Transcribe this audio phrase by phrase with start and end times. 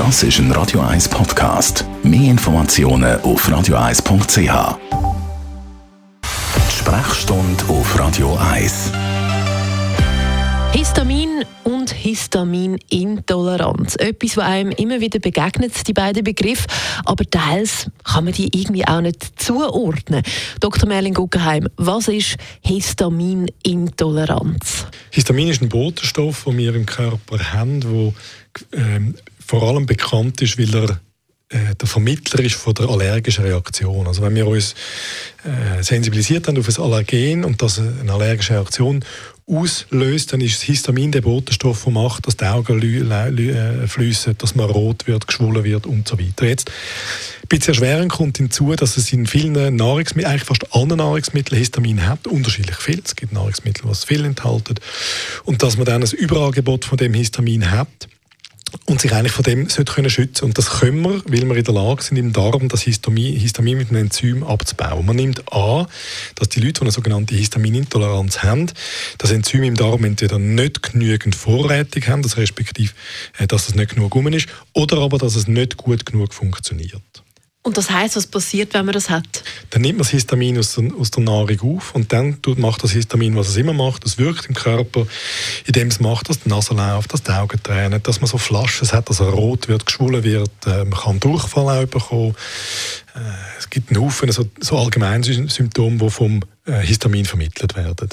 [0.00, 1.84] Das ist ein Radio 1 Podcast.
[2.02, 4.78] Mehr Informationen auf radio1.ch.
[6.70, 8.92] Sprechstunde auf Radio 1.
[10.72, 13.96] Histamin und Histaminintoleranz.
[13.96, 16.66] Etwas, was einem immer wieder begegnet, die beiden Begriffe.
[17.04, 20.22] Aber teils kann man die irgendwie auch nicht zuordnen.
[20.60, 20.88] Dr.
[20.88, 24.86] Merlin Guggenheim, was ist Histaminintoleranz?
[25.10, 28.14] Histamin ist ein Botenstoff, den wir im Körper haben, der
[28.72, 29.14] ähm,
[29.50, 31.00] vor allem bekannt ist, weil er
[31.48, 34.06] äh, der Vermittler ist von der allergischen Reaktion.
[34.06, 34.76] Also wenn wir uns
[35.42, 39.04] äh, sensibilisiert haben auf ein Allergen und das eine allergische Reaktion
[39.48, 42.80] auslöst, dann ist das Histamin der Botenstoff, der macht, dass die Augen
[43.10, 46.46] äh, fließen, dass man rot wird, geschwollen wird und so weiter.
[46.46, 46.70] Jetzt
[47.42, 52.06] ein bisschen erschwerend kommt hinzu, dass es in vielen Nahrungsmitteln, eigentlich fast allen Nahrungsmitteln Histamin
[52.06, 53.02] hat, unterschiedlich viel.
[53.04, 54.76] Es gibt Nahrungsmittel, es viel enthalten.
[55.42, 57.88] Und dass man dann ein Überangebot von dem Histamin hat,
[58.86, 61.64] und sich eigentlich von dem sollte können schützen Und das können wir, weil wir in
[61.64, 65.06] der Lage sind, im Darm das Histamin, Histamin mit einem Enzym abzubauen.
[65.06, 65.86] Man nimmt an,
[66.34, 68.70] dass die Leute, die eine sogenannte Histaminintoleranz haben,
[69.18, 72.92] das Enzym im Darm entweder nicht genügend vorrätig haben, das respektive,
[73.38, 77.02] äh, dass es nicht genug rum ist, oder aber, dass es nicht gut genug funktioniert.
[77.62, 79.44] Und das heißt, was passiert, wenn man das hat?
[79.68, 82.92] Dann nimmt man das Histamin aus der, aus der Nahrung auf und dann macht das
[82.92, 84.06] Histamin, was es immer macht.
[84.06, 85.06] Es wirkt im Körper,
[85.66, 88.90] indem es macht, dass die Nase läuft, dass die Augen tränen, dass man so Flaschen
[88.92, 90.50] hat, dass er rot wird, geschwollen wird.
[90.64, 92.34] Äh, man kann Durchfall auch bekommen.
[93.14, 93.18] Äh,
[93.58, 96.40] es gibt einen Haufen so, so allgemeine Symptome, die vom
[96.78, 98.10] Histamin vermittelt werden.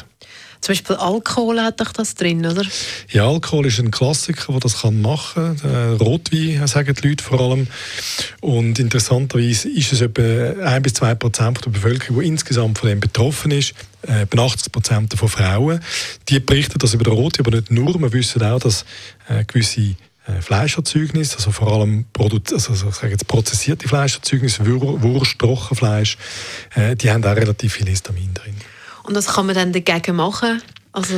[0.62, 2.64] Zum Beispiel Alkohol hat doch das drin, oder?
[3.10, 5.72] Ja, Alkohol ist ein Klassiker, der das kann machen kann.
[5.72, 7.68] Äh, Rotwein, sagen die Leute vor allem.
[8.42, 13.00] Und interessanterweise ist es etwa 1 bis 2 Prozent der Bevölkerung, die insgesamt von dem
[13.00, 13.74] betroffen ist.
[14.02, 15.80] Äh, etwa 80 Prozent von Frauen.
[16.30, 18.00] Die berichten das über den Rotwein, aber nicht nur.
[18.00, 18.84] Wir wissen auch, dass
[19.30, 19.96] äh, gewisse
[20.42, 26.18] Fleischerzeugnisse, also vor allem also, also ich jetzt prozessierte Fleischerzeugnisse, Wurst, Trockenfleisch,
[26.96, 28.56] die haben auch relativ viel Histamin drin.
[29.04, 30.62] Und was kann man dann dagegen machen?
[30.98, 31.14] Also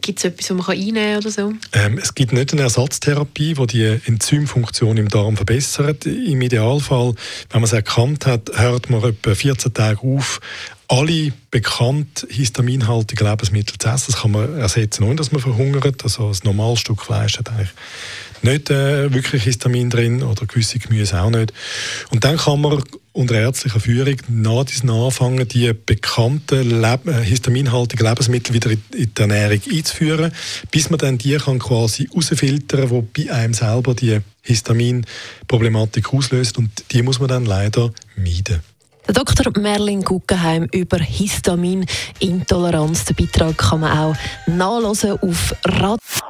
[0.00, 1.52] gibt es etwas, was man einnehmen kann oder so?
[1.74, 6.06] Ähm, es gibt nicht eine Ersatztherapie, die die Enzymfunktion im Darm verbessert.
[6.06, 7.14] Im Idealfall,
[7.50, 10.40] wenn man es erkannt hat, hört man etwa 14 Tage auf,
[10.88, 14.12] alle bekannt histaminhaltige Lebensmittel zu essen.
[14.12, 16.02] Das kann man ersetzen, ohne dass man verhungert.
[16.02, 17.70] Also ein normales Stück Fleisch hat eigentlich
[18.42, 21.52] nicht äh, wirklich Histamin drin oder gewisse Gemüse auch nicht.
[22.10, 28.06] Und dann kann man unter ärztlicher Führung nach diesem anfangen, die bekannten Leb äh, histaminhaltigen
[28.06, 30.32] Lebensmittel wieder in, die Ernährung einzuführen,
[30.70, 36.70] bis man dann die kann quasi rausfiltern, die bei einem selber die Histaminproblematik auslöst und
[36.92, 38.60] die muss man dann leider meiden.
[39.06, 39.50] Der Dr.
[39.60, 43.06] Merlin Guggenheim über Histaminintoleranz.
[43.06, 44.14] Den Beitrag kann man auch
[44.46, 46.29] nachlesen auf Radio.